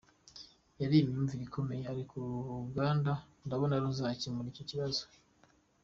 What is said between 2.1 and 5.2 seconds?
uru ruganda ndabona ruzakemura icyo kibazo.